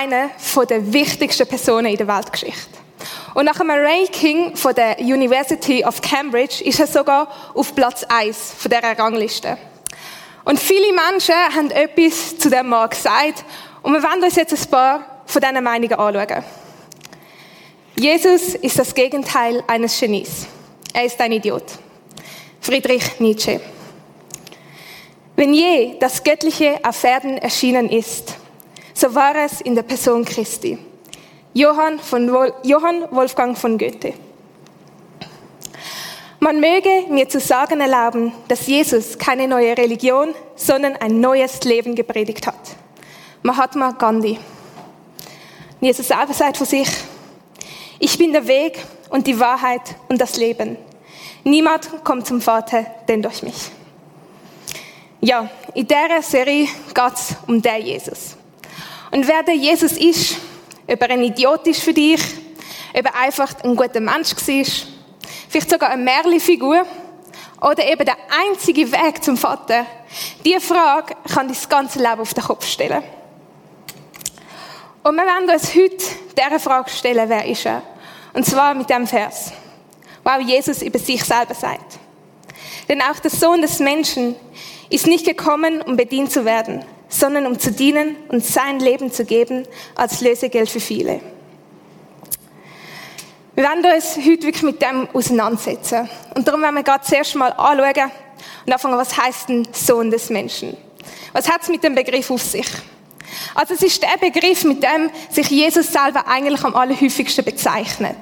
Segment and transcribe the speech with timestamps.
[0.00, 2.78] geht es um eine der wichtigsten Personen in der Weltgeschichte.
[3.34, 8.54] Und nach einem Ranking von der University of Cambridge ist er sogar auf Platz 1
[8.58, 9.56] von dieser Rangliste.
[10.44, 13.44] Und viele Menschen haben etwas zu dem Mann gesagt
[13.82, 16.44] und wir werden uns jetzt ein paar von diesen Meinungen anschauen.
[17.96, 20.46] Jesus ist das Gegenteil eines Genies.
[20.92, 21.64] Er ist ein Idiot.
[22.60, 23.60] Friedrich Nietzsche.
[25.36, 28.39] Wenn je das Göttliche auf Erden erschienen ist,
[29.00, 30.76] so war es in der Person Christi.
[31.54, 34.12] Johann, von Wol Johann Wolfgang von Goethe.
[36.38, 41.94] Man möge mir zu sagen erlauben, dass Jesus keine neue Religion, sondern ein neues Leben
[41.94, 42.76] gepredigt hat.
[43.42, 44.38] Mahatma Gandhi.
[45.80, 46.88] Jesus selber sagt von sich,
[47.98, 50.76] ich bin der Weg und die Wahrheit und das Leben.
[51.42, 53.70] Niemand kommt zum Vater, denn durch mich.
[55.22, 58.36] Ja, in dieser Serie geht es um den Jesus.
[59.10, 60.36] Und wer der Jesus ist,
[60.86, 62.20] ob er ein Idiot ist für dich,
[62.96, 64.64] ob er einfach ein guter Mensch war,
[65.48, 66.84] vielleicht sogar eine Märchenfigur
[67.60, 68.16] oder eben der
[68.48, 69.84] einzige Weg zum Vater,
[70.44, 73.02] diese Frage kann dein ganze Leben auf den Kopf stellen.
[75.02, 75.96] Und wir werden uns heute
[76.36, 77.82] diese Frage stellen, wer ist er?
[78.32, 79.52] Und zwar mit dem Vers,
[80.22, 81.98] wo auch Jesus über sich selber sagt.
[82.88, 84.36] Denn auch der Sohn des Menschen
[84.88, 89.26] ist nicht gekommen, um bedient zu werden, sondern um zu dienen und sein Leben zu
[89.26, 91.20] geben als Lösegeld für viele.
[93.54, 96.08] Wir werden uns heute wirklich mit dem auseinandersetzen.
[96.34, 98.10] Und darum werden wir gerade zuerst mal anschauen
[98.64, 100.76] und anfangen, was heißt ein Sohn des Menschen?
[101.32, 102.66] Was hat es mit dem Begriff auf sich?
[103.54, 108.16] Also es ist der Begriff, mit dem sich Jesus selber eigentlich am allerhäufigsten bezeichnet.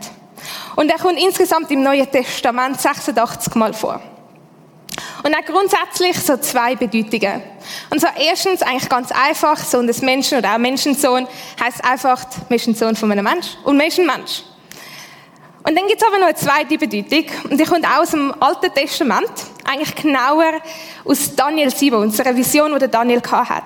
[0.76, 4.00] Und er kommt insgesamt im Neuen Testament 86 Mal vor.
[5.22, 7.42] Und hat grundsätzlich so zwei Bedeutungen.
[7.90, 11.26] Und zwar erstens eigentlich ganz einfach, Sohn des Menschen oder auch Menschensohn
[11.62, 14.42] heißt einfach Menschensohn von einem Mensch und Menschenmensch.
[15.64, 18.72] Und dann gibt es aber noch eine zweite Bedeutung und die kommt aus dem Alten
[18.72, 19.30] Testament,
[19.66, 20.52] eigentlich genauer
[21.04, 23.64] aus Daniel 7, unserer Vision, die Daniel hat.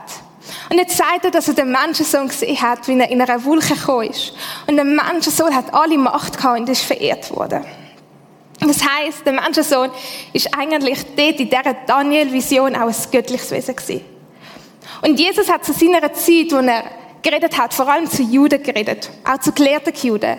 [0.68, 3.74] Und jetzt sagt er, dass er den Menschensohn gesehen hat, wie er in einer Wolke
[3.74, 4.32] gekommen ist.
[4.66, 7.64] Und der Menschensohn hat alle Macht gehabt und ist verehrt worden.
[8.66, 9.90] Das heißt, der Menschensohn
[10.32, 14.04] ist eigentlich dort in dieser Daniel-Vision auch ein göttliches Wesen gewesen.
[15.02, 16.84] Und Jesus hat zu seiner Zeit, wo er
[17.22, 20.38] geredet hat, vor allem zu Juden geredet, auch zu gelehrten Juden.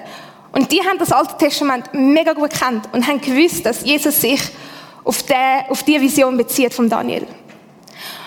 [0.53, 4.41] Und die haben das Alte Testament mega gut gekannt und haben gewusst, dass Jesus sich
[5.03, 5.33] auf, die,
[5.69, 7.27] auf die Vision bezieht von Daniel.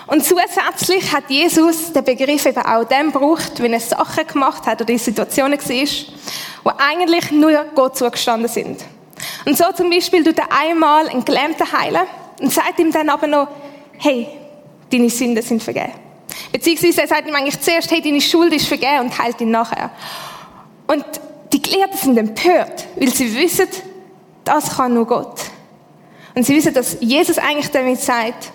[0.07, 4.81] Und zusätzlich hat Jesus den Begriff eben auch dann gebraucht, wenn er Sachen gemacht hat
[4.81, 5.87] oder in Situationen war,
[6.63, 8.83] wo eigentlich nur Gott zugestanden sind.
[9.47, 12.01] Und so zum Beispiel tut er einmal einen Gelähmten heilen
[12.41, 13.47] und sagt ihm dann aber noch,
[13.97, 14.27] hey,
[14.91, 15.93] deine Sünden sind vergeben.
[16.51, 19.89] Beziehungsweise er sagt ihm eigentlich zuerst, hey, deine Schuld ist vergeben und heilt ihn nachher.
[20.85, 21.05] Und
[21.53, 23.69] die Gelehrten sind empört, weil sie wissen,
[24.43, 25.39] das kann nur Gott.
[26.35, 28.51] Und sie wissen, dass Jesus eigentlich damit sagt,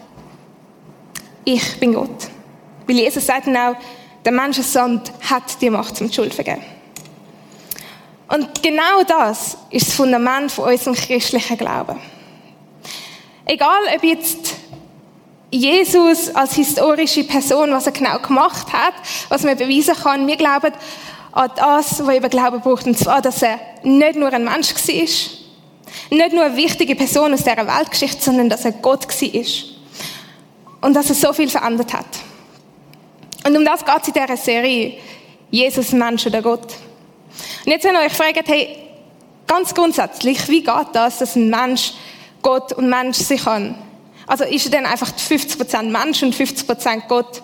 [1.46, 2.28] ich bin Gott.
[2.86, 3.76] Weil Jesus sagt dann auch,
[4.26, 6.62] der Menschensohn hat die Macht zum Schuld vergeben.
[8.32, 12.00] Und genau das ist das Fundament von unserem christlichen Glauben.
[13.44, 14.54] Egal, ob jetzt
[15.50, 18.94] Jesus als historische Person, was er genau gemacht hat,
[19.28, 20.72] was man beweisen kann, wir glauben
[21.32, 24.94] an das, was eben Glauben braucht, und zwar, dass er nicht nur ein Mensch war,
[26.10, 29.42] nicht nur eine wichtige Person aus dieser Weltgeschichte, sondern dass er Gott war.
[30.80, 32.06] Und dass er so viel verändert hat.
[33.46, 34.98] Und um das geht es in dieser Serie.
[35.50, 36.78] Jesus, Mensch oder Gott.
[37.64, 38.76] Und jetzt, wenn ihr euch fragt, hey,
[39.46, 41.92] ganz grundsätzlich, wie geht das, dass ein Mensch
[42.42, 43.74] Gott und Mensch sich kann?
[44.26, 47.42] Also ist er dann einfach 50% Mensch und 50% Gott?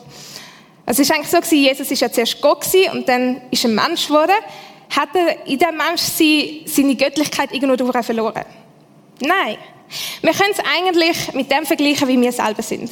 [0.86, 4.06] Also es ist eigentlich so Jesus ist ja zuerst Gott und dann ist er Mensch
[4.06, 4.36] geworden.
[4.88, 8.44] Hat er in dem Mensch seine Göttlichkeit irgendwo verloren?
[9.20, 9.58] Nein.
[10.22, 12.90] Wir können es eigentlich mit dem vergleichen, wie wir selber sind.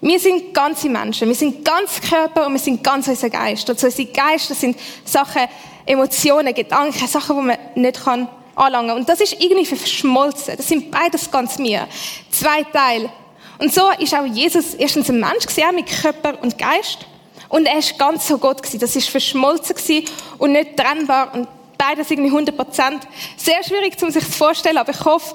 [0.00, 1.28] Wir sind ganze Menschen.
[1.28, 3.68] Wir sind ganz Körper und wir sind ganz unser Geist.
[3.70, 5.42] Also unsere Geister sind Sachen,
[5.86, 8.96] Emotionen, Gedanken, Sachen, die man nicht kann anlangen.
[8.96, 10.56] Und das ist irgendwie verschmolzen.
[10.56, 11.86] Das sind beides ganz mir.
[12.30, 13.10] Zwei Teile.
[13.58, 17.06] Und so ist auch Jesus erstens ein Mensch gewesen, mit Körper und Geist.
[17.48, 18.80] Und er ist ganz so Gott gewesen.
[18.80, 20.08] Das ist verschmolzen gewesen
[20.38, 21.34] und nicht trennbar.
[21.34, 23.06] Und beides irgendwie 100 Prozent.
[23.36, 25.34] Sehr schwierig, um sich zu vorstellen, aber ich hoffe,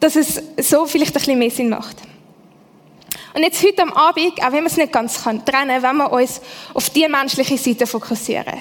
[0.00, 1.96] dass es so vielleicht ein bisschen mehr Sinn macht.
[3.34, 6.12] Und jetzt heute am Abend, auch wenn man es nicht ganz kann, trennen, wenn wir
[6.12, 6.40] uns
[6.72, 8.60] auf die menschliche Seite fokussieren.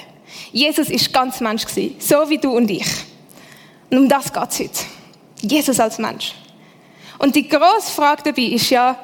[0.51, 2.87] Jesus ist ganz Mensch gewesen, so wie du und ich.
[3.89, 4.79] Und um das geht es heute.
[5.41, 6.33] Jesus als Mensch.
[7.19, 8.97] Und die grosse Frage dabei ist ja,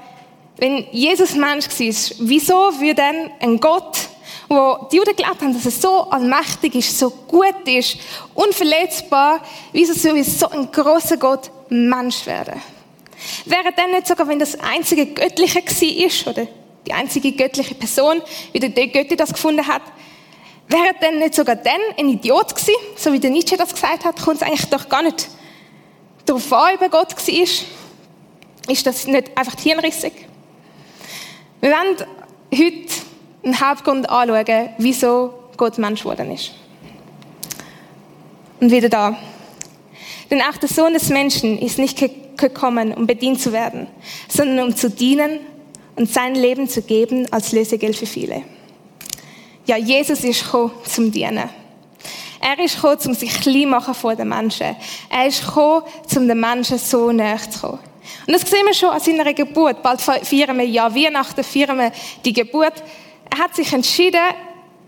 [0.58, 4.10] wenn Jesus Mensch war, wieso würde dann ein Gott,
[4.50, 7.98] wo die Juden geglaubt haben, dass er so allmächtig ist, so gut ist,
[8.34, 9.42] unverletzbar,
[9.72, 12.62] wieso soll so ein großer Gott Mensch werden?
[13.46, 16.48] Wäre dann nicht sogar, wenn das einzige Göttliche war, oder
[16.86, 18.22] die einzige göttliche Person,
[18.52, 19.84] wie der Götti das gefunden hat,
[20.70, 24.22] wäre dann nicht sogar dann ein Idiot gewesen, so wie der Nietzsche das gesagt hat,
[24.22, 25.28] kommt es eigentlich doch gar nicht
[26.26, 28.72] darauf an, ob er Gott war.
[28.72, 30.14] Ist das nicht einfach hirnrissig?
[31.60, 32.08] Wir werden
[32.54, 32.88] heute
[33.44, 36.52] einen Hauptgrund anschauen, wieso Gott Mensch geworden ist.
[38.60, 39.18] Und wieder da.
[40.30, 41.98] Denn auch der Sohn des Menschen ist nicht
[42.38, 43.88] gekommen, um bedient zu werden,
[44.28, 45.40] sondern um zu dienen
[45.96, 48.44] und sein Leben zu geben als Lösegeld für viele.
[49.70, 51.48] Ja, Jesus ist gekommen zum Dienen.
[52.42, 54.76] Er ist gekommen, um sich klein machen vor den Menschen.
[55.12, 55.84] Er ist gekommen,
[56.16, 57.80] um den Menschen so näher zu kommen.
[58.26, 59.84] Und das sehen wir schon an seiner Geburt.
[59.84, 61.92] Bald feiern wir ja Weihnachten, feiern wir
[62.26, 62.82] die Geburt.
[63.30, 64.34] Er hat sich entschieden,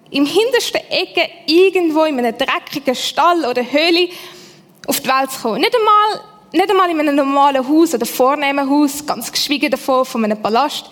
[0.10, 4.10] im hintersten Ecke irgendwo in einem dreckigen Stall oder Höhle
[4.88, 5.62] auf die Welt zu kommen.
[5.62, 10.26] Nicht einmal, nicht einmal in einem normalen Haus oder vornehmen Haus, ganz geschwiegen davon, von
[10.26, 10.90] einem Palast.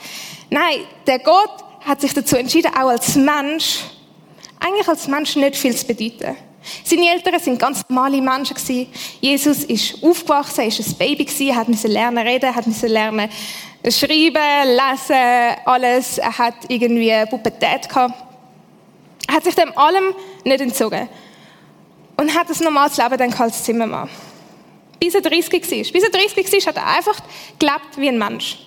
[0.52, 3.80] Nein, der Gott hat sich dazu entschieden, auch als Mensch,
[4.60, 6.36] eigentlich als Mensch nicht viel zu bedeuten.
[6.84, 8.56] Seine Eltern sind ganz normale Menschen.
[9.22, 13.30] Jesus ist aufgewachsen, ist ein Baby gewesen, hat müssen lernen reden, hat müssen lernen
[13.88, 16.18] schreiben, lesen, alles.
[16.18, 18.14] Er hat irgendwie Pubertät gehabt.
[19.28, 21.08] Er hat sich dem allem nicht entzogen.
[22.18, 24.10] Und hat ein normales Leben dann als Zimmermann.
[25.00, 25.92] Bis er 30 war.
[25.94, 27.22] Bis er 30 war, hat er einfach
[27.58, 28.58] gelebt wie ein Mensch.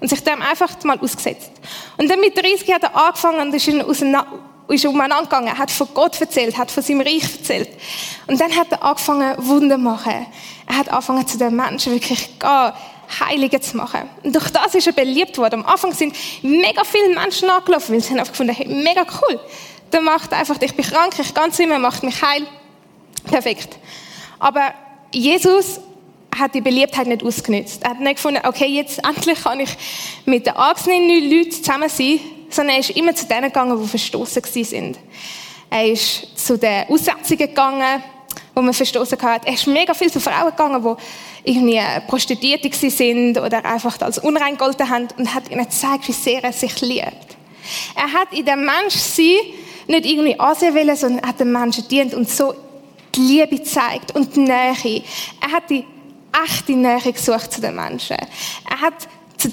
[0.00, 1.50] Und sich dem einfach mal ausgesetzt.
[1.98, 3.68] Und dann mit 30 hat er angefangen und ist
[4.68, 7.68] ist umeinander gegangen, hat von Gott erzählt, hat von seinem Reich erzählt.
[8.26, 10.26] Und dann hat er angefangen, Wunder machen.
[10.66, 12.76] Er hat angefangen, zu den Menschen wirklich gar
[13.18, 14.08] Heilige zu machen.
[14.22, 15.64] Und durch das ist er beliebt worden.
[15.64, 19.40] Am Anfang sind mega viele Menschen angelaufen, weil sie haben gefunden, hey, mega cool.
[19.92, 22.46] Der macht einfach, ich bin krank, ich ganz immer, macht mich heil.
[23.24, 23.76] Perfekt.
[24.38, 24.72] Aber
[25.12, 25.80] Jesus
[26.40, 27.82] hat die Beliebtheit nicht ausgenutzt.
[27.82, 29.70] Er hat nicht gefunden, okay, jetzt endlich kann ich
[30.24, 34.42] mit den angesehenen Leuten zusammen sein, sondern er ist immer zu denen gegangen, die verstoßen
[34.44, 34.98] sind.
[35.70, 38.02] Er ist zu den Aussetzungen gegangen,
[38.54, 39.46] wo man verstoßen hat.
[39.46, 44.56] Er ist mega viel zu Frauen gegangen, die irgendwie Prostituierte sind oder einfach als unrein
[44.56, 47.36] gegolten haben und hat ihnen gezeigt, wie sehr er sich liebt.
[47.94, 49.36] Er hat in dem Menschsein
[49.86, 52.54] nicht irgendwie ansehen wollen, sondern hat den Menschen dient und so
[53.14, 55.02] die Liebe gezeigt und die Nähe.
[55.40, 55.84] Er hat die
[56.44, 58.16] echte Nähe gesucht zu den Menschen.
[58.68, 59.08] Er hat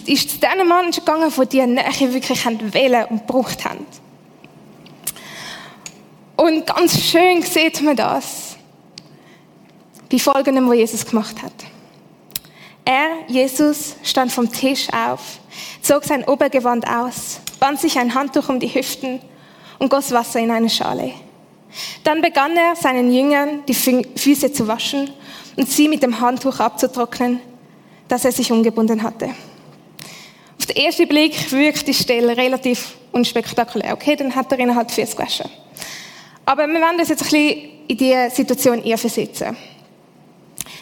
[0.05, 3.85] ist zu den Menschen gegangen, die diese Nähe wirklich wählen und gebraucht haben.
[6.35, 8.57] Und ganz schön sieht man das
[10.09, 11.53] bei Folgendem, was Jesus gemacht hat.
[12.85, 15.39] Er, Jesus, stand vom Tisch auf,
[15.81, 19.19] zog sein Obergewand aus, band sich ein Handtuch um die Hüften
[19.79, 21.11] und goss Wasser in eine Schale.
[22.03, 25.09] Dann begann er, seinen Jüngern die Füße zu waschen
[25.57, 27.41] und sie mit dem Handtuch abzutrocknen,
[28.07, 29.31] das er sich umgebunden hatte.
[30.57, 33.93] Auf den ersten Blick wirkt die Stelle relativ unspektakulär.
[33.93, 35.49] Okay, dann hat er ihnen halt Füße gewaschen.
[36.45, 39.57] Aber wir werden uns jetzt ein bisschen in diese Situation eher versetzen.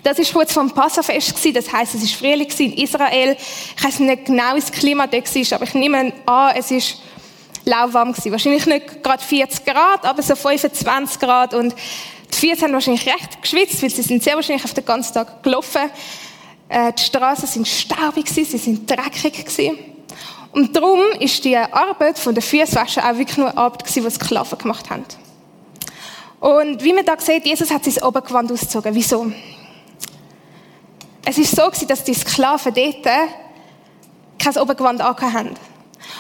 [0.04, 3.36] Das ist kurz vom Passafest das heißt, es ist Frühling in Israel.
[3.76, 7.02] Ich weiß nicht genau, das Klima da war, aber ich nehme an, es ist
[7.66, 8.32] lauwarm gewesen.
[8.32, 11.74] Wahrscheinlich nicht gerade 40 Grad, aber so 25 Grad und
[12.34, 15.44] die Füße haben wahrscheinlich recht geschwitzt, weil sie sind sehr wahrscheinlich auf den ganzen Tag
[15.44, 15.90] gelaufen.
[16.70, 19.78] Äh, die Straßen sind staubig sie sind dreckig gewesen.
[20.52, 24.58] Und darum ist die Arbeit von der Füßwaschen auch wirklich nur Arbeit gewesen, die Sklaven
[24.58, 25.04] gemacht haben.
[26.40, 28.96] Und wie man da sieht, Jesus hat sein Obergewand ausgezogen.
[28.96, 29.32] Wieso?
[31.26, 33.06] Es ist so gewesen, dass die Sklaven dort
[34.40, 35.56] kein Obergewand haben.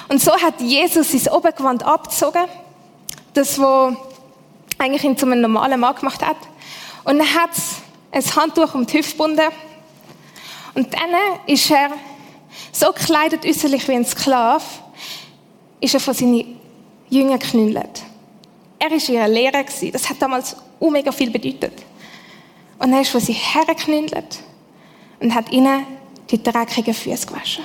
[0.09, 2.45] Und so hat Jesus sein Obergewand abgezogen,
[3.33, 3.93] das, was
[4.77, 6.38] eigentlich ihn zu einem normalen Mann gemacht hat.
[7.03, 7.51] Und er hat
[8.12, 9.50] ein Handtuch um die Hüfte gebunden
[10.74, 11.10] und dann
[11.48, 11.91] ist er
[12.72, 14.63] so gekleidet äußerlich wie ein Sklave,
[15.79, 16.60] ist er von seinen
[17.10, 18.03] Jüngern geknüllt.
[18.79, 19.63] Er war ihr Lehrer.
[19.91, 21.74] Das hat damals mega viel bedeutet.
[22.77, 24.39] Und er ist von sie hergeknüllt
[25.20, 25.86] und hat ihnen
[26.29, 27.63] die dreckigen Füße gewaschen.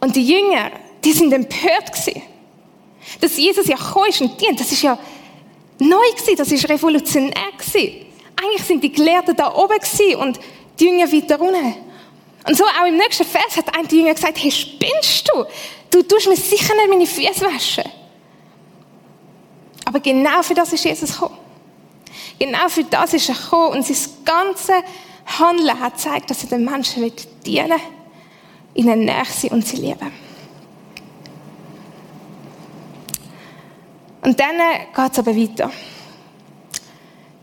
[0.00, 0.70] Und die Jünger,
[1.04, 2.22] die sind empört gewesen.
[3.20, 4.98] Dass Jesus ja gekommen ist und dient, das ist ja
[5.78, 8.06] neu gewesen, das ist revolutionär gewesen.
[8.40, 10.40] Eigentlich sind die Gelehrten da oben gewesen und
[10.78, 11.74] die Jünger weiter unten.
[12.46, 15.44] Und so auch im nächsten Vers hat ein Jünger gesagt, hey, spinnst du?
[15.90, 17.84] Du tust mir sicher nicht meine Füße waschen.
[19.84, 21.38] Aber genau für das ist Jesus gekommen.
[22.38, 24.76] Genau für das ist er gekommen und sein ganzes
[25.38, 27.12] Handeln hat gezeigt, dass er den Menschen
[27.44, 27.80] dienen will,
[28.74, 30.27] ihnen näher sein und sie lieben.
[34.22, 34.56] Und dann
[34.94, 35.70] geht es aber weiter.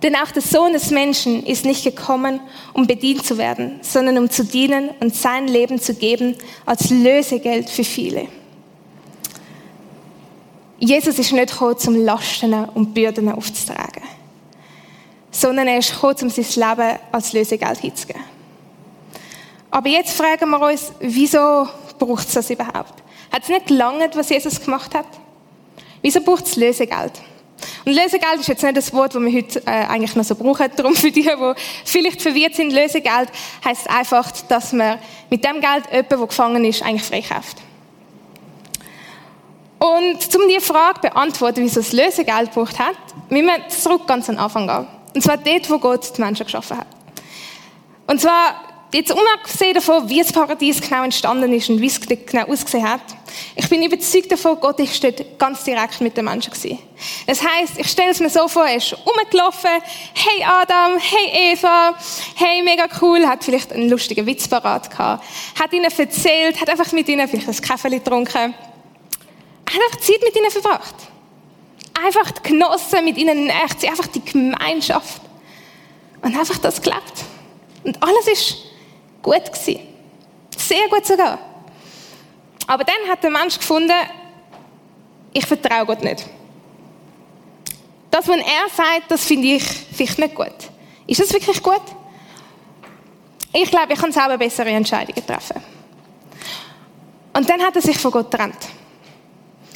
[0.03, 2.39] Denn auch der Sohn des Menschen ist nicht gekommen,
[2.74, 7.70] um bedient zu werden, sondern um zu dienen und sein Leben zu geben als Lösegeld
[7.70, 8.27] für viele.
[10.77, 14.03] Jesus ist nicht gekommen, um Lasten und Bürden aufzutragen,
[15.32, 16.46] sondern er ist gekommen, um sein
[16.77, 18.22] Leben als Lösegeld hinzugeben.
[19.72, 21.67] Aber jetzt fragen wir uns, wieso
[21.98, 23.01] braucht es das überhaupt?
[23.32, 25.08] Hat es nicht gelangt, was Jesus gemacht hat?
[26.05, 27.13] Wieso braucht es Lösegeld?
[27.83, 30.69] Und Lösegeld ist jetzt nicht das Wort, das wir heute äh, eigentlich noch so brauchen.
[30.75, 33.29] Darum für die, die vielleicht verwirrt sind, Lösegeld
[33.65, 35.00] heißt einfach, dass man
[35.31, 37.57] mit dem Geld jemanden, der gefangen ist, eigentlich freikauft.
[39.79, 42.97] Und um diese Frage zu beantworten, wieso es Lösegeld gebraucht hat,
[43.29, 44.88] müssen wir zurück ganz am Anfang gehen.
[45.15, 46.88] Und zwar dort, wo Gott die Menschen geschaffen hat.
[48.05, 48.62] Und zwar
[48.95, 53.01] Jetzt unabgesehen davon, wie das Paradies genau entstanden ist und wie es genau ausgesehen hat,
[53.55, 56.79] ich bin überzeugt davon, Gott ist dort ganz direkt mit den Menschen gewesen.
[57.27, 59.81] Das heißt, ich stelle es mir so vor, er ist rumgelaufen,
[60.13, 61.95] hey Adam, hey Eva,
[62.35, 65.23] hey mega cool, hat vielleicht einen lustigen Witz parat gehabt,
[65.59, 70.35] hat ihnen erzählt, hat einfach mit ihnen vielleicht ein Kaffee getrunken, hat einfach Zeit mit
[70.35, 70.95] ihnen verbracht.
[72.05, 75.21] Einfach genossen, mit ihnen echt, einfach die Gemeinschaft.
[76.21, 77.23] Und einfach das gelebt.
[77.83, 78.57] Und alles ist
[79.21, 79.79] gut gewesen.
[80.57, 81.39] Sehr gut sogar.
[82.67, 83.93] Aber dann hat der Mensch gefunden,
[85.34, 86.25] ich vertraue Gott nicht.
[88.10, 90.55] Das, was er sagt, das finde ich vielleicht nicht gut.
[91.05, 91.81] Ist das wirklich gut?
[93.51, 95.62] Ich glaube, ich kann selber bessere Entscheidungen treffen.
[97.34, 98.57] Und dann hat er sich von Gott getrennt.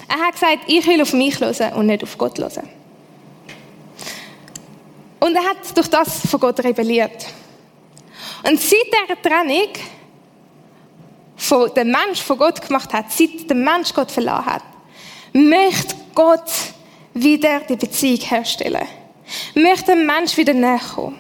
[0.08, 2.68] Er hat gesagt, ich will auf mich hören und nicht auf Gott hören.
[5.20, 7.26] Und er hat durch das von Gott rebelliert.
[8.44, 9.70] Und seit dieser Trennung
[11.40, 14.64] von dem Mensch von Gott gemacht hat, seit der Mensch Gott verlassen hat,
[15.34, 16.52] möchte Gott
[17.14, 18.86] wieder die Beziehung herstellen.
[19.56, 21.18] Möchte der Mensch wieder näher kommen.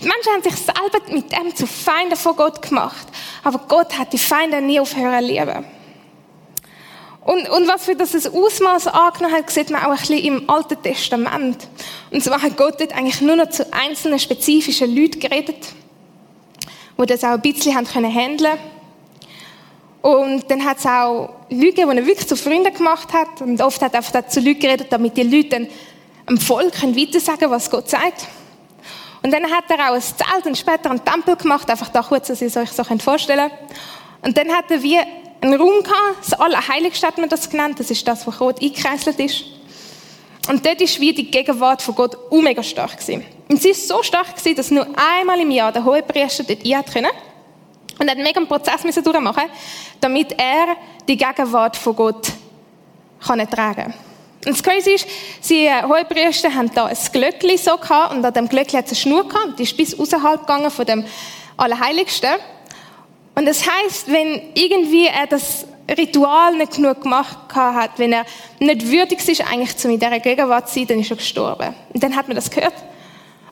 [0.00, 3.06] Die Menschen haben sich selber mit dem zu Feinden von Gott gemacht.
[3.44, 5.64] Aber Gott hat die Feinde nie aufhören lieben.
[7.24, 10.50] Und, und was für das ein Ausmaß angenommen hat, sieht man auch ein bisschen im
[10.50, 11.68] Alten Testament.
[12.10, 15.74] Und zwar hat Gott dort eigentlich nur noch zu einzelnen spezifischen Leuten geredet
[17.00, 18.58] die das auch ein bisschen haben können
[20.02, 23.40] und dann hat es auch Leute, die er wirklich zu Freunden gemacht hat.
[23.40, 25.68] Und oft hat er einfach dazu Leute geredet, damit die Leute dann
[26.28, 28.26] dem Volk weitersagen können, was Gott sagt.
[29.22, 32.28] Und dann hat er auch ein Zelt und später einen Tempel gemacht, einfach da kurz,
[32.28, 33.78] dass ihr es euch so vorstellen könnt.
[34.22, 34.98] Und dann hat er wie
[35.40, 39.18] einen Raum gehabt, das Allerheiligste hat man das genannt, das ist das, was rot eingekreiselt
[39.18, 39.44] ist.
[40.48, 42.98] Und dort war wie die Gegenwart von Gott mega stark.
[42.98, 43.24] Gewesen.
[43.48, 46.84] Und sie ist so stark gewesen, dass nur einmal im Jahr der Hohepriester dort ein
[46.84, 47.10] können.
[47.98, 49.44] Und er hat einen mega Prozess müssen durchmachen,
[50.00, 50.76] damit er
[51.08, 52.32] die Gegenwart von Gott
[53.20, 53.94] kann ertragen kann.
[54.46, 55.06] Und das Crazy ist,
[55.48, 58.92] die äh, Hohepriester haben da ein Glöckli so gehabt, und an dem Glöckli hat es
[58.92, 61.04] eine Schnur gehabt, die ist bis außerhalb gegangen von dem
[61.56, 62.30] Allerheiligsten.
[63.34, 68.26] Und das heißt, wenn irgendwie er das Ritual nicht genug gemacht hat, wenn er
[68.60, 71.74] nicht würdig ist, eigentlich zu in dieser Gegenwart zu sein, dann ist er gestorben.
[71.92, 72.74] Und dann hat man das gehört.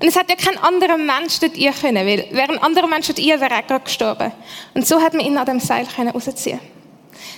[0.01, 3.07] Und es hat ja kein anderer Mensch dort ihr können, weil wäre ein anderer Mensch
[3.07, 4.33] dort ihr, wäre er gerade gestorben.
[4.75, 6.61] Und so hat man ihn an dem Seil können rausziehen.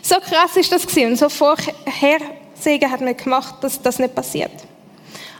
[0.02, 1.12] So krass ist das gewesen.
[1.12, 4.50] Und so Vorhersehen hat man gemacht, dass das nicht passiert.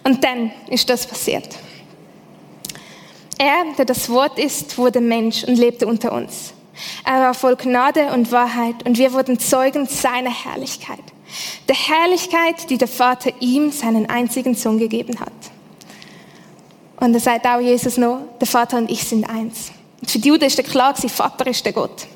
[0.04, 1.48] Und dann ist das passiert.
[3.38, 6.54] Er, der das Wort ist, wurde Mensch und lebte unter uns.
[7.04, 11.00] Er war voll Gnade und Wahrheit und wir wurden Zeugen seiner Herrlichkeit.
[11.68, 15.32] Der Herrlichkeit, die der Vater ihm, seinen einzigen Sohn, gegeben hat.
[17.00, 19.70] Und da sagt auch Jesus noch, der Vater und ich sind eins.
[20.00, 22.06] Und für die Juden ist klar, sein Vater ist der Gott.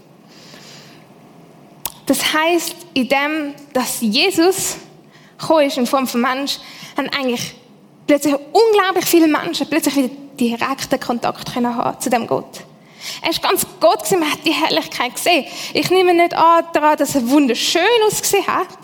[2.07, 4.77] Das heißt, in dem, dass Jesus
[5.39, 6.59] gekommen ist in Form von Mensch,
[6.97, 7.55] haben eigentlich
[8.07, 12.65] plötzlich unglaublich viele Menschen plötzlich wieder direkten Kontakt können haben zu dem Gott.
[13.21, 15.45] Er ist ganz Gott gewesen, man hat die Herrlichkeit gesehen.
[15.75, 18.79] Ich nehme nicht an daran, dass er wunderschön ausgesehen hat,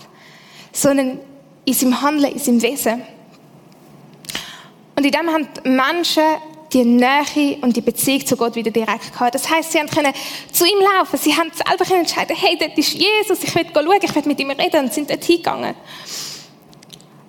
[0.71, 1.19] sondern
[1.65, 3.01] in seinem Handeln, in seinem Wesen.
[4.99, 6.23] Und in dem haben die Menschen
[6.73, 9.33] die Nähe und die Beziehung zu Gott wieder direkt gehabt.
[9.33, 10.11] Das heißt, sie haben können
[10.51, 11.17] zu ihm laufen.
[11.17, 14.41] Sie haben selber können entscheiden, hey, dort ist Jesus, ich will schauen, ich will mit
[14.41, 15.73] ihm reden und sind dort hingegangen.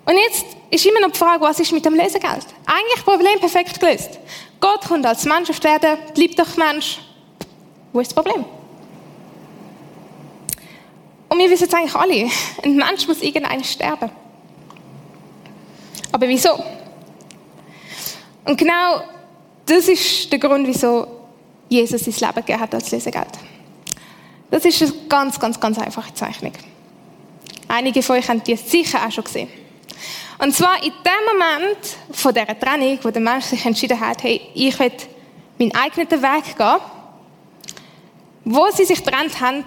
[0.03, 2.45] Und jetzt ist immer noch die Frage, was ist mit dem Lösegeld?
[2.65, 4.19] Eigentlich Problem perfekt gelöst.
[4.59, 6.99] Gott kommt als Mensch auf die Erde, bleibt doch Mensch.
[7.93, 8.43] Wo ist das Problem?
[11.29, 12.29] Und wir wissen jetzt eigentlich alle,
[12.63, 14.11] ein Mensch muss irgendwann sterben.
[16.11, 16.61] Aber wieso?
[18.45, 19.01] Und genau
[19.65, 21.07] das ist der Grund, wieso
[21.69, 23.29] Jesus sein Leben gegeben hat als Lösegeld.
[24.49, 26.53] Das ist eine ganz, ganz, ganz einfache Zeichnung.
[27.67, 29.47] Einige von euch haben die sicher auch schon gesehen.
[30.39, 31.77] Und zwar in dem Moment
[32.11, 34.91] von dieser Trennung, wo der Mensch sich entschieden hat, hey, ich will
[35.57, 36.77] meinen eigenen Weg gehen,
[38.43, 39.63] wo sie sich getrennt haben,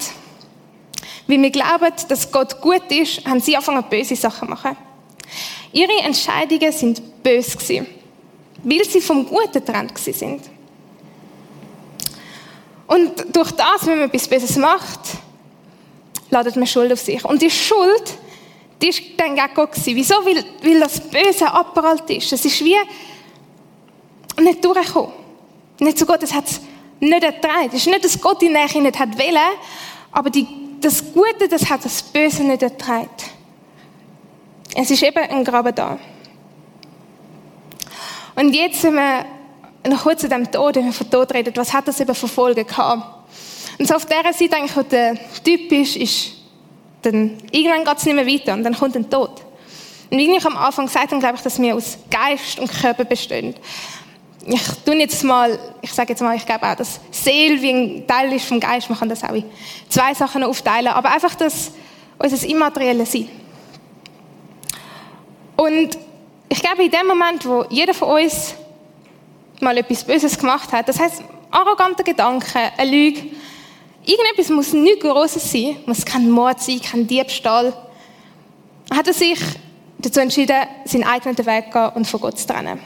[1.29, 4.77] weil wir glauben, dass Gott gut ist, haben sie angefangen, böse Sachen zu machen.
[5.73, 7.87] Ihre Entscheidungen sind böse
[8.65, 10.43] weil sie vom Guten getrennt sind.
[12.87, 15.01] Und durch das, wenn man etwas Böses macht,
[16.31, 17.25] ladet man Schuld auf sich.
[17.25, 18.15] Und die Schuld,
[18.83, 19.97] die ist dann gegen Gott gewesen.
[19.97, 20.15] Wieso?
[20.17, 22.33] Weil, weil das Böse abgerollt ist.
[22.33, 22.77] Es ist wie
[24.41, 25.13] nicht durchgekommen.
[25.81, 26.61] Nicht zu Gott, es hat es
[27.01, 27.69] nicht ertragen.
[27.69, 29.59] Es ist nicht, dass Gott die Nähe nicht hat wollen,
[30.13, 30.47] aber die,
[30.81, 33.09] das Gute, das hat das Böse nicht ertragen.
[34.75, 35.99] Es ist eben ein Graben da.
[38.37, 39.25] Und jetzt, wenn wir
[39.89, 42.29] noch kurz zu dem Tod, wenn wir von Tod reden, was hat das eben für
[42.29, 43.03] Folgen gehabt?
[43.79, 46.33] Und so auf dieser Seite eigentlich, wo der Typ ist,
[47.03, 49.43] dann, irgendwann geht es nicht mehr weiter und dann kommt ein Tod.
[50.11, 53.05] Und wie ich am Anfang gesagt habe, glaube ich, dass wir aus Geist und Körper
[53.05, 53.55] bestehen.
[54.47, 58.07] Ich tue jetzt mal, ich sage jetzt mal, ich glaube auch, dass Seele wie ein
[58.07, 59.45] Teil ist vom Geist, man kann das auch in
[59.89, 61.73] zwei Sachen aufteilen, aber einfach das,
[62.19, 63.29] unser immaterielles Sein.
[65.57, 65.99] Und
[66.49, 68.55] ich glaube, in dem Moment, wo jeder von uns
[69.61, 73.31] mal etwas Böses gemacht hat, das heißt, arrogante Gedanken, eine Lüge,
[74.05, 77.73] irgendetwas muss nicht Großes sein, muss kein Mord sein, kein Diebstahl,
[78.93, 79.39] hat er sich
[79.99, 82.81] dazu entschieden, seinen eigenen Weg zu gehen und von Gott zu trennen.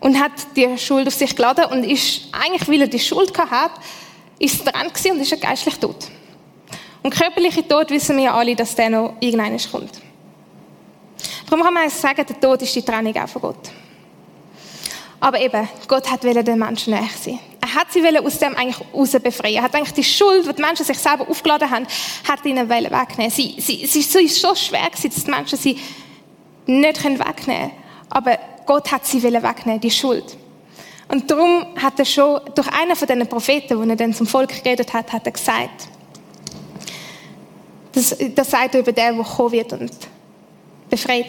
[0.00, 3.80] Und hat die Schuld auf sich geladen und ist, eigentlich, weil er die Schuld hatte,
[4.38, 6.08] ist dran gewesen und ist er geistlich tot.
[7.02, 10.05] Und körperliche Tod wissen wir alle, dass der noch irgendwann kommt.
[11.48, 13.70] Darum kann man sagen, der Tod ist die Trennung auch von Gott.
[15.20, 17.38] Aber eben, Gott hat den Menschen näher sein.
[17.60, 19.56] Er hat sie aus dem eigentlich raus befreien.
[19.56, 21.86] Er hat eigentlich die Schuld, die die Menschen sich selber aufgeladen haben,
[22.28, 23.30] hat ihnen wegnehmen.
[23.30, 25.80] Sie, sie, sie ist so schwer gewesen, dass die Menschen sie
[26.66, 27.70] nicht wegnehmen können.
[28.10, 30.36] Aber Gott hat sie wegnehmen, die Schuld.
[31.08, 34.62] Und darum hat er schon, durch einen von diesen Propheten, wo er dann zum Volk
[34.62, 35.88] geredet hat, hat er gesagt,
[37.92, 39.90] das, das sagt er über den, der kommen wird und
[40.96, 41.28] befreit.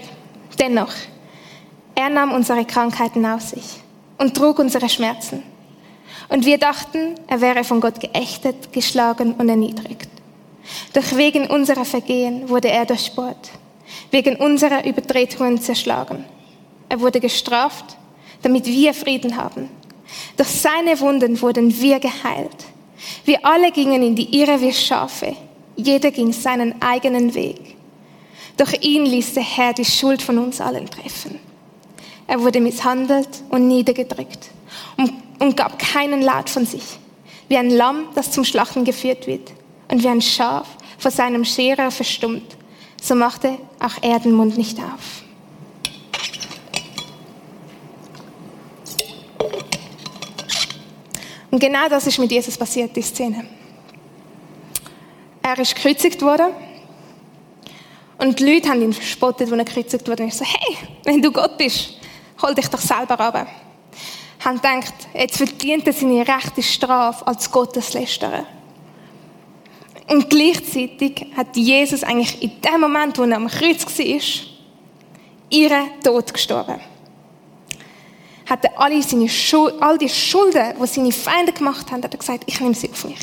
[0.58, 0.94] Dennoch,
[1.94, 3.82] er nahm unsere Krankheiten auf sich
[4.18, 5.44] und trug unsere Schmerzen.
[6.30, 10.10] Und wir dachten, er wäre von Gott geächtet, geschlagen und erniedrigt.
[10.94, 13.52] Doch wegen unserer Vergehen wurde er durchbohrt,
[14.12, 16.26] wegen unserer Übertretungen zerschlagen.
[16.90, 17.98] Er wurde gestraft,
[18.42, 19.70] damit wir Frieden haben.
[20.38, 22.66] Durch seine Wunden wurden wir geheilt.
[23.26, 25.36] Wir alle gingen in die Irre wie Schafe.
[25.76, 27.77] Jeder ging seinen eigenen Weg.
[28.58, 31.39] Doch ihn ließ der Herr die Schuld von uns allen treffen.
[32.26, 34.50] Er wurde misshandelt und niedergedrückt
[34.98, 36.84] und, und gab keinen Laut von sich.
[37.48, 39.54] Wie ein Lamm, das zum Schlachten geführt wird
[39.89, 40.67] und wie ein Schaf
[40.98, 42.58] vor seinem Scherer verstummt,
[43.02, 45.24] so machte auch er den Mund nicht auf.
[51.52, 53.46] Und genau das ist mit Jesus passiert, die Szene.
[55.41, 56.48] Er ist gekreuzigt worden
[58.20, 60.24] und die Leute haben ihn verspottet, als er gekreuzigt wurde.
[60.24, 61.94] Und ich so, hey, wenn du Gott bist,
[62.42, 63.48] hol dich doch selber runter.
[64.44, 68.46] Haben gedacht, jetzt verdient er seine rechte Strafe als Gotteslästerer.
[70.10, 74.48] Und gleichzeitig hat Jesus eigentlich in dem Moment, wo er am Kreuz war,
[75.50, 76.80] ihren Tod gestorben.
[78.46, 82.20] Hat er alle seine Schuld, all die Schulden, die seine Feinde gemacht haben, hat er
[82.20, 83.20] gesagt, ich nehme sie auf mich.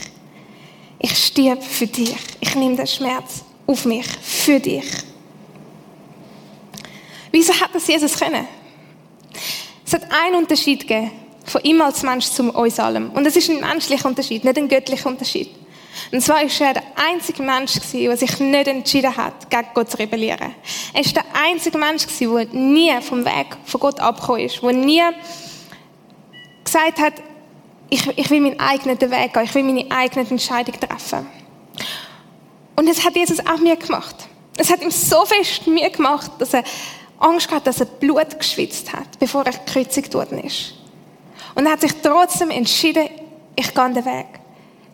[0.98, 2.14] Ich stirb für dich.
[2.40, 4.84] Ich nehme den Schmerz auf mich, für dich.
[7.30, 8.46] Wieso hat das Jesus können?
[9.86, 11.10] Es hat einen Unterschied gegeben,
[11.44, 13.10] von ihm als Mensch zu uns allem.
[13.10, 15.50] Und es ist ein menschlicher Unterschied, nicht ein göttlicher Unterschied.
[16.10, 19.98] Und zwar war er der einzige Mensch, der sich nicht entschieden hat, gegen Gott zu
[19.98, 20.54] rebellieren.
[20.92, 25.02] Er war der einzige Mensch, der nie vom Weg von Gott abgekommen ist, der nie
[26.64, 27.14] gesagt hat,
[27.90, 31.26] ich, ich will meinen eigenen Weg gehen, ich will meine eigene Entscheidung treffen.
[32.76, 34.16] Und das hat Jesus auch mir gemacht.
[34.56, 36.64] Es hat ihm so fest mir gemacht, dass er
[37.18, 40.74] Angst hatte, dass er Blut geschwitzt hat, bevor er gekreuzigt worden ist.
[41.54, 43.08] Und er hat sich trotzdem entschieden,
[43.56, 44.26] ich gehe den Weg.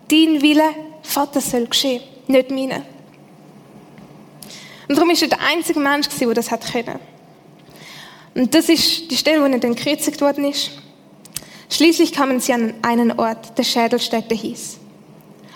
[0.09, 2.85] Dein Wille, Vater, soll geschehen, nicht meine.
[4.89, 6.99] Und darum ist er der einzige Mensch, der das hat können.
[8.35, 10.71] Und das ist die Stelle, wo er dann gekreuzigt worden ist.
[11.71, 14.79] Schließlich kamen sie an einen Ort, der Schädelstätte hieß.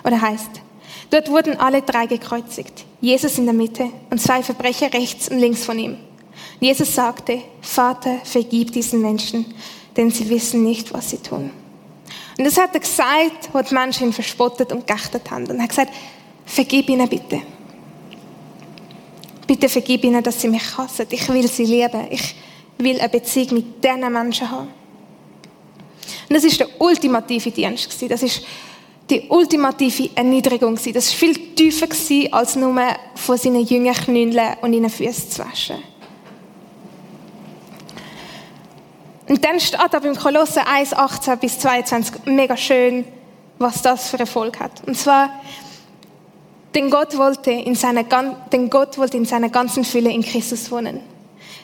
[0.03, 0.61] Oder heißt,
[1.09, 2.85] Dort wurden alle drei gekreuzigt.
[3.01, 5.91] Jesus in der Mitte und zwei Verbrecher rechts und links von ihm.
[5.91, 9.45] Und Jesus sagte, Vater, vergib diesen Menschen,
[9.95, 11.51] denn sie wissen nicht, was sie tun.
[12.37, 15.45] Und das hat er gesagt, wo die Menschen ihn verspottet und geachtet haben.
[15.45, 15.93] Und er hat gesagt,
[16.45, 17.41] vergib ihnen bitte.
[19.47, 21.05] Bitte vergib ihnen, dass sie mich hassen.
[21.09, 22.07] Ich will sie lieben.
[22.09, 22.35] Ich
[22.77, 24.67] will eine Beziehung mit diesen Menschen haben.
[26.27, 27.95] Und das ist der ultimative Dienst.
[28.09, 28.41] Das ist
[29.09, 30.75] die ultimative Erniedrigung.
[30.75, 31.87] Das war viel tiefer
[32.31, 32.75] als nur
[33.15, 35.77] von seinen Jüngern knündeln und ihnen Füße zu waschen.
[39.27, 43.05] Und dann steht aber im Kolosse 1, 18 bis 22 mega schön,
[43.57, 44.83] was das für Erfolg hat.
[44.85, 45.29] Und zwar,
[46.75, 48.03] denn Gott wollte in seiner,
[48.51, 50.99] denn Gott wollte in seiner ganzen Fülle in Christus wohnen.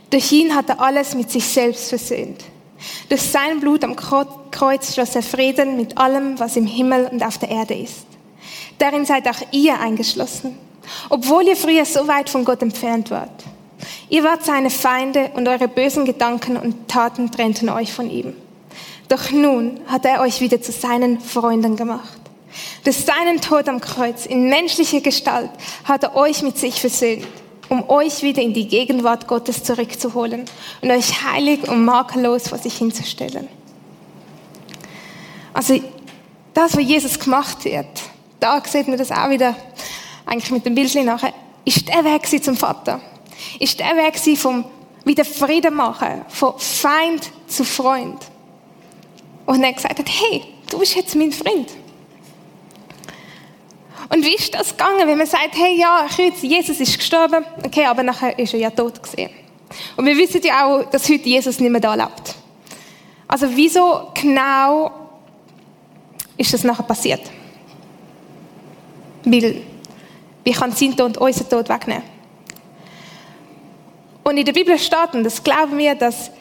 [0.10, 2.44] Durch ihn hat er alles mit sich selbst versöhnt.
[3.10, 7.38] Durch sein Blut am Kreuz schloss er Frieden mit allem, was im Himmel und auf
[7.38, 8.06] der Erde ist.
[8.78, 10.58] Darin seid auch ihr eingeschlossen,
[11.10, 13.44] obwohl ihr früher so weit von Gott entfernt wart.
[14.10, 18.34] Ihr wart seine Feinde und eure bösen Gedanken und Taten trennten euch von ihm.
[19.08, 22.20] Doch nun hat er euch wieder zu seinen Freunden gemacht.
[22.84, 25.52] Durch seinen Tod am Kreuz in menschlicher Gestalt
[25.84, 27.28] hat er euch mit sich versöhnt,
[27.72, 30.44] um euch wieder in die Gegenwart Gottes zurückzuholen
[30.82, 33.48] und euch heilig und makellos vor sich hinzustellen.
[35.54, 35.80] Also
[36.54, 37.86] das, was Jesus gemacht hat,
[38.42, 39.56] da sieht man das auch wieder,
[40.26, 43.00] eigentlich mit dem Bildchen nachher, ist der Weg zum Vater
[43.60, 44.66] ist der Weg vom
[45.06, 48.20] wieder Frieden machen, von Feind zu Freund.
[49.46, 51.70] Und er gesagt hat, hey, du bist jetzt mein Freund.
[54.12, 56.06] Und wie ist das gegangen, wenn man sagt, hey, ja,
[56.42, 59.30] Jesus ist gestorben, okay, aber nachher ist er ja tot gesehen.
[59.96, 62.36] Und wir wissen ja auch, dass heute Jesus nicht mehr da lebt.
[63.26, 64.92] Also wieso genau
[66.36, 67.22] ist das nachher passiert?
[69.24, 69.62] Weil,
[70.44, 72.04] wie kann sein Tod unseren Tod wegnehmen?
[74.24, 76.32] Und in der Bibel steht, und das glauben wir, dass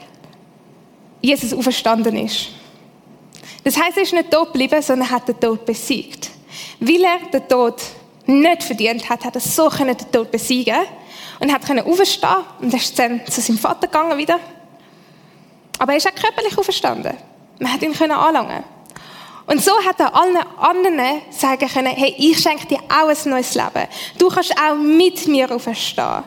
[1.22, 2.48] Jesus auferstanden ist.
[3.62, 6.30] Das heißt, er ist nicht tot geblieben, sondern hat den Tod besiegt.
[6.80, 7.82] Weil er den Tod
[8.26, 10.78] nicht verdient hat, hat er so den Tod besiegen
[11.38, 14.38] und hat können auferstehen und er ist dann zu seinem Vater gegangen wieder.
[15.78, 17.16] Aber er ist auch körperlich auferstanden.
[17.58, 18.64] Man hat ihn können anlangen.
[19.46, 23.54] Und so hat er allen anderen sagen können, hey, ich schenke dir auch ein neues
[23.54, 23.88] Leben.
[24.16, 26.22] Du kannst auch mit mir auferstehen.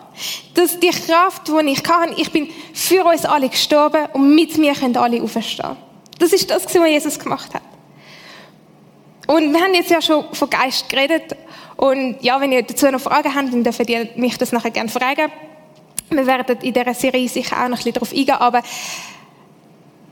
[0.53, 4.73] Das die Kraft, die ich kann, ich bin für uns alle gestorben und mit mir
[4.73, 5.77] können alle auferstehen.
[6.19, 7.61] Das ist das, was Jesus gemacht hat.
[9.27, 11.35] Und wir haben jetzt ja schon von Geist geredet.
[11.77, 14.89] Und ja, wenn ihr dazu noch Fragen habt, dann dürft ihr mich das nachher gerne
[14.89, 15.31] fragen.
[16.09, 18.61] Wir werden in dieser Serie sicher auch noch ein bisschen darauf eingehen, aber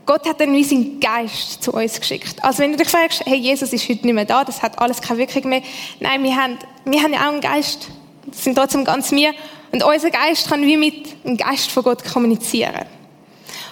[0.05, 2.43] Gott hat dann wie seinen Geist zu uns geschickt.
[2.43, 5.01] Also wenn du dich fragst, hey, Jesus ist heute nicht mehr da, das hat alles
[5.01, 5.61] keine Wirkung mehr.
[5.99, 7.87] Nein, wir haben, wir haben ja auch einen Geist.
[8.25, 9.33] Das sind trotzdem ganz wir.
[9.71, 12.85] Und unser Geist kann wie mit dem Geist von Gott kommunizieren.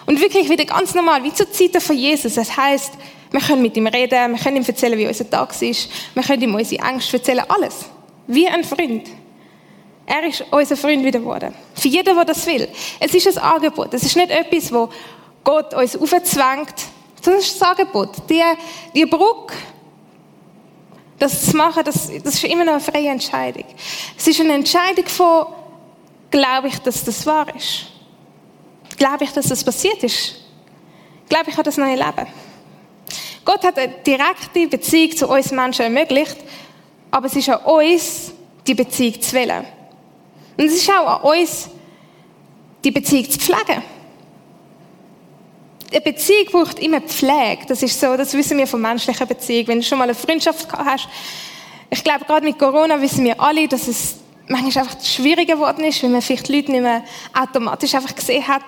[0.06, 2.36] Und wirklich wieder ganz normal, wie zur Zeit von Jesus.
[2.36, 2.93] Das heißt,
[3.32, 6.42] wir können mit ihm reden, wir können ihm erzählen, wie unser Tag ist, wir können
[6.42, 7.86] ihm unsere Angst erzählen, alles.
[8.28, 9.08] Wie ein Freund.
[10.06, 11.54] Er ist unser Freund wieder geworden.
[11.76, 12.68] Für jeden, der das will.
[13.00, 13.94] Es ist ein Angebot.
[13.94, 14.89] Es ist nicht etwas, wo
[15.44, 16.74] Gott uns aufzwängt,
[17.22, 18.10] sondern es ist ein Angebot.
[18.28, 18.42] Die,
[18.96, 19.54] die Brücke,
[21.20, 23.65] das zu machen, das, das ist immer noch eine freie Entscheidung.
[24.18, 25.46] Es ist eine Entscheidung von,
[26.32, 27.86] glaube ich, dass das wahr ist?
[28.98, 30.36] Glaube ich, dass das passiert ist?
[31.28, 32.28] Glaube ich an das neue Leben?
[33.49, 36.38] Gott hat eine direkte Beziehung zu uns Menschen ermöglicht,
[37.09, 38.31] aber es ist an uns,
[38.67, 39.65] die Beziehung zu wählen.
[40.55, 41.67] Und es ist auch an uns,
[42.83, 43.81] die Beziehung zu pflegen
[45.91, 47.65] eine Beziehung braucht immer Pflege.
[47.67, 49.67] Das ist so, das wissen wir von menschlicher Beziehung.
[49.69, 51.09] Wenn du schon mal eine Freundschaft hast,
[51.89, 56.03] ich glaube, gerade mit Corona wissen wir alle, dass es manchmal einfach schwieriger geworden ist,
[56.03, 58.62] weil man vielleicht Leute nicht mehr automatisch einfach gesehen hat.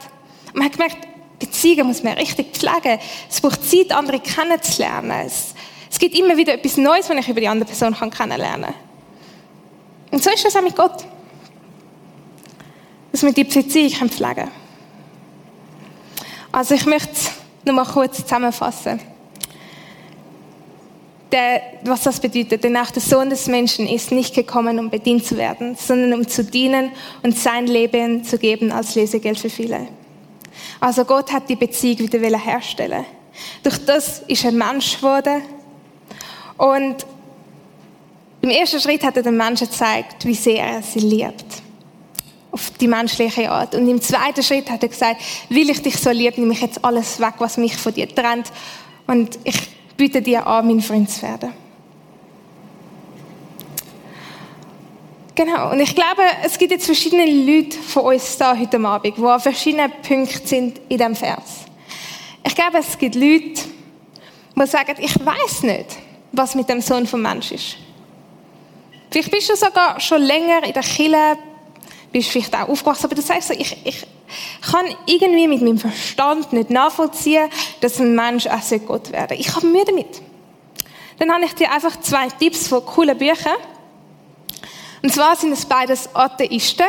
[0.56, 1.11] Man hat gemerkt,
[1.42, 3.00] Beziehungen muss man richtig pflegen.
[3.30, 5.26] Es braucht Zeit, andere kennenzulernen.
[5.26, 5.54] Es,
[5.90, 8.76] es gibt immer wieder etwas Neues, was ich über die andere Person kann kennenlernen kann.
[10.12, 11.04] Und so ist das auch mit Gott.
[13.12, 14.52] Dass wir die Beziehung pflegen können.
[16.52, 17.32] Also ich möchte es
[17.66, 19.00] nur mal kurz zusammenfassen.
[21.32, 25.26] Der, was das bedeutet, denn auch der Sohn des Menschen ist nicht gekommen, um bedient
[25.26, 26.92] zu werden, sondern um zu dienen
[27.24, 29.88] und sein Leben zu geben als Lesegeld für viele.
[30.82, 33.06] Also Gott hat die Beziehung wieder herstellen.
[33.64, 35.44] Durch das ist er Mensch geworden.
[36.58, 37.06] Und
[38.42, 41.62] im ersten Schritt hat er den Menschen gezeigt, wie sehr er sie liebt
[42.52, 43.76] auf die menschliche Art.
[43.76, 46.84] Und im zweiten Schritt hat er gesagt, will ich dich so lieb, nehme ich jetzt
[46.84, 48.52] alles weg, was mich von dir trennt.
[49.08, 49.56] Und ich
[49.96, 51.54] biete dir an, mein Freund zu werden.
[55.36, 55.72] Genau.
[55.72, 59.40] Und ich glaube, es gibt jetzt verschiedene Leute von uns da heute Abend, die an
[59.40, 61.66] verschiedenen Punkten sind in diesem Vers.
[62.46, 63.62] Ich glaube, es gibt Leute,
[64.56, 65.98] die sagen, ich weiß nicht,
[66.32, 67.78] was mit dem Sohn vom Mensch ist.
[69.10, 71.38] Vielleicht bist du sogar schon länger in der Kirche
[72.12, 74.06] bist vielleicht auch aufgewachsen, aber du sagst so, ich, ich
[74.70, 79.66] kann irgendwie mit meinem Verstand nicht nachvollziehen, dass ein Mensch auch Gott werden Ich habe
[79.68, 80.22] Mühe damit.
[81.20, 83.56] Dann habe ich dir einfach zwei Tipps von coolen Büchern.
[85.02, 86.86] Und zwar sind es beides Atheisten,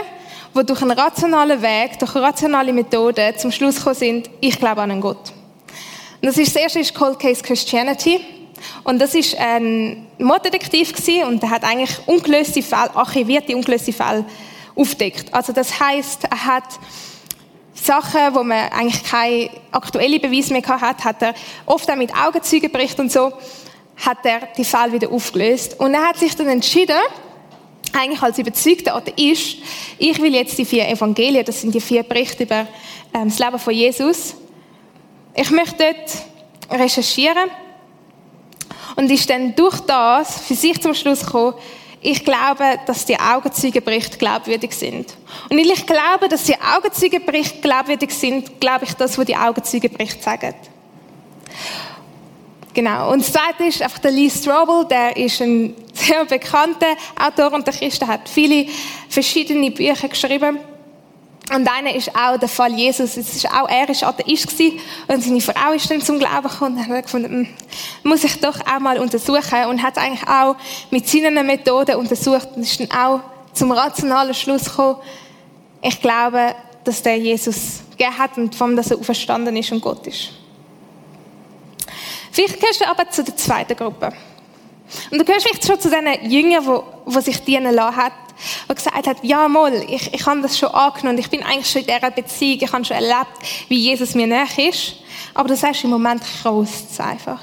[0.55, 4.90] die durch einen rationalen Weg, durch rationale Methoden zum Schluss gekommen sind, ich glaube an
[4.90, 5.33] einen Gott.
[6.20, 8.20] Und das, ist, das erste ist Cold Case Christianity.
[8.85, 10.92] Und das ist ein Morddetektiv
[11.27, 14.25] und der hat eigentlich ungelöste Fälle, archivierte ungelöste Fälle
[14.77, 15.33] aufdeckt.
[15.35, 16.64] Also das heißt, er hat
[17.75, 21.35] Sachen, wo man eigentlich keine aktuelle Beweise mehr hat, hat er
[21.66, 23.33] oft auch mit Augenzeugenbericht und so,
[23.96, 25.81] hat er die Fälle wieder aufgelöst.
[25.81, 27.01] Und er hat sich dann entschieden,
[27.92, 29.59] eigentlich als überzeugter Atheist,
[29.98, 32.66] ich will jetzt die vier Evangelien, das sind die vier Berichte über
[33.14, 34.35] ähm, das Leben von Jesus,
[35.35, 37.50] ich möchte dort recherchieren
[38.96, 41.55] und ist dann durch das für sich zum Schluss gekommen,
[42.05, 45.14] ich glaube, dass die Augenzeugenberichte glaubwürdig sind.
[45.48, 50.20] Und weil ich glaube, dass die Augenzeugenberichte glaubwürdig sind, glaube ich das, was die Augenzeugenberichte
[50.20, 50.55] sagen.
[52.75, 53.13] Genau.
[53.13, 57.67] Und das zweite ist einfach der Lee Strobel, der ist ein sehr bekannter Autor und
[57.67, 58.67] der Christen hat viele
[59.09, 60.59] verschiedene Bücher geschrieben.
[61.55, 63.17] Und einer ist auch der Fall Jesus.
[63.17, 66.79] Es ist auch, er ist Atheist gewesen und seine Frau ist dann zum Glauben gekommen
[66.79, 67.49] und hat gefunden, hm,
[68.05, 70.57] muss ich doch auch mal untersuchen und hat eigentlich auch
[70.91, 73.21] mit seinen Methoden untersucht und ist dann auch
[73.53, 74.97] zum rationalen Schluss gekommen.
[75.83, 76.55] Ich glaube,
[76.85, 80.31] dass der Jesus gegeben hat und von dass er auferstanden ist und Gott ist.
[82.33, 84.11] Vielleicht gehörst du aber zu der zweiten Gruppe.
[85.11, 88.12] Und du gehörst vielleicht schon zu den Jüngern, die, die sich dienen lassen hat,
[88.68, 91.83] die gesagt hat, ja, mal, ich, ich habe das schon angenommen, ich bin eigentlich schon
[91.83, 93.33] in dieser Beziehung, ich habe schon erlebt,
[93.68, 94.97] wie Jesus mir näher ist.
[95.35, 97.40] Aber du sagst im Moment, kraust es einfach.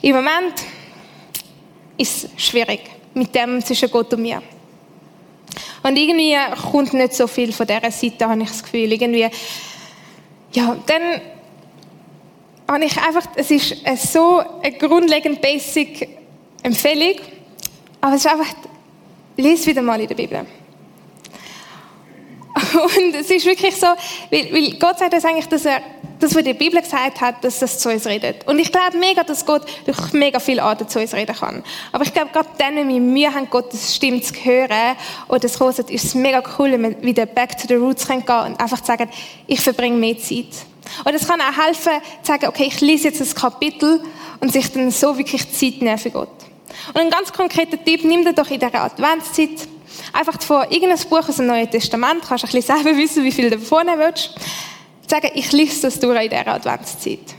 [0.00, 0.54] Im Moment
[1.98, 2.80] ist es schwierig
[3.12, 4.42] mit dem zwischen Gott und mir.
[5.82, 6.36] Und irgendwie
[6.70, 8.90] kommt nicht so viel von dieser Seite, habe ich das Gefühl.
[8.92, 9.28] Irgendwie,
[10.52, 11.20] ja, dann
[12.68, 13.76] habe ich einfach, es ist
[14.12, 16.08] so eine grundlegend basic
[16.62, 17.16] Empfehlung,
[18.00, 18.54] aber es ist einfach,
[19.36, 20.46] lese wieder mal in der Bibel.
[22.74, 23.88] Und es ist wirklich so,
[24.30, 25.80] weil, Gott sagt das eigentlich, dass er
[26.20, 28.46] das, was die Bibel gesagt hat, dass das zu uns redet.
[28.46, 31.62] Und ich glaube mega, dass Gott durch mega viele Arten zu uns reden kann.
[31.92, 34.96] Aber ich glaube, gerade dann, wenn wir Mühe haben, Gottes Stimme zu hören
[35.28, 38.24] oder das hören, ist es mega cool, wenn wir wieder back to the roots gehen
[38.24, 39.10] können und einfach sagen,
[39.46, 40.46] ich verbringe mehr Zeit.
[41.04, 41.92] Und es kann auch helfen,
[42.22, 44.02] zu sagen, okay, ich lese jetzt das Kapitel
[44.40, 46.28] und sich dann so wirklich Zeit nehmen für Gott.
[46.88, 49.68] Und ein ganz konkreter Tipp, nimm dir doch in dieser Adventszeit
[50.12, 53.32] einfach von irgendeinem Buch aus dem Neuen Testament, kannst du ein bisschen selber wissen, wie
[53.32, 54.34] viel du davon willst,
[55.06, 57.34] sagen, ich lese das durch in dieser Adventszeit.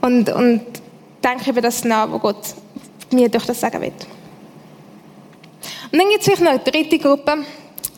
[0.00, 0.62] Und, und
[1.24, 2.54] denke über das nach, was Gott
[3.10, 3.92] mir durch das sagen will.
[5.92, 7.44] Und dann gibt es vielleicht noch eine dritte Gruppe,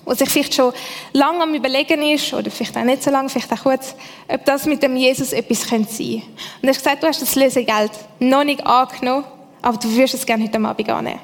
[0.08, 0.72] wo sich vielleicht schon
[1.12, 3.94] lange am Überlegen ist, oder vielleicht auch nicht so lange, vielleicht auch kurz,
[4.26, 6.02] ob das mit dem Jesus etwas sein könnte.
[6.02, 9.24] Und du hast gesagt, du hast das Lösegeld noch nicht angenommen,
[9.60, 11.20] aber du würdest es gerne heute Abend annehmen.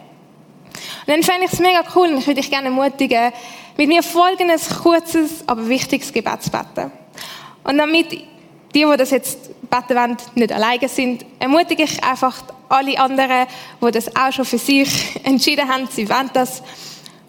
[1.07, 3.33] Und dann fände ich es mega cool und ich würde dich gerne ermutigen,
[3.79, 6.93] mit mir folgendes kurzes, aber wichtiges Gebet zu beten.
[7.65, 8.27] Und damit die,
[8.75, 13.47] die das jetzt beten wollen, nicht alleine sind, ermutige ich einfach alle anderen,
[13.81, 16.63] die das auch schon für sich entschieden haben, sie wollen das,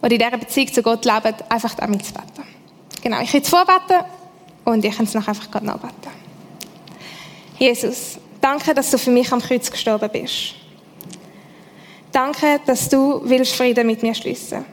[0.05, 2.47] oder in dieser Beziehung zu Gott leben, einfach damit zu beten.
[3.01, 4.05] Genau, ich jetzt vorbeten
[4.63, 6.11] und ich kann es noch einfach gerade nachbeten.
[7.57, 10.53] Jesus, danke, dass du für mich am Kreuz gestorben bist.
[12.11, 14.63] Danke, dass du willst Frieden mit mir schließen.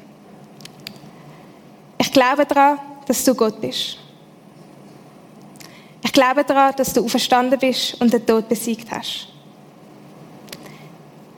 [1.96, 3.96] Ich glaube daran, dass du Gott bist.
[6.04, 9.31] Ich glaube daran, dass du auferstanden bist und den Tod besiegt hast.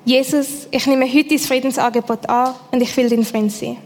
[0.04, 3.78] Jesus, ich nehme heute dein Friedensangebot an und ich will dein Freund sein.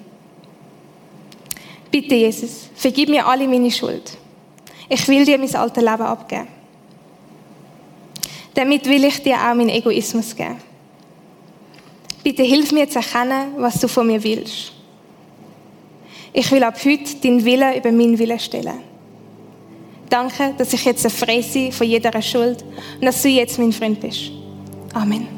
[1.90, 4.16] Bitte, Jesus, vergib mir alle meine Schuld.
[4.88, 6.48] Ich will dir mein altes Leben abgeben.
[8.54, 10.56] Damit will ich dir auch meinen Egoismus geben.
[12.24, 14.72] Bitte hilf mir zu erkennen, was du von mir willst.
[16.32, 18.80] Ich will ab heute deinen Willen über meinen Willen stellen.
[20.10, 22.64] Danke, dass ich jetzt frei bin von jeder Schuld
[22.96, 24.32] und dass du jetzt mein Freund bist.
[24.94, 25.37] Amen.